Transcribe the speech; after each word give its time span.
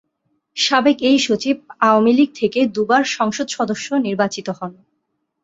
সাবেক 0.57 0.97
এই 1.01 1.17
সচিব 1.19 1.55
আওয়ামী 1.79 2.11
লীগ 2.13 2.29
থেকে 2.35 2.59
দুবার 2.67 3.03
সংসদ 3.11 3.47
সদস্য 3.49 3.87
নির্বাচিত 4.05 4.47
হন। 4.49 4.71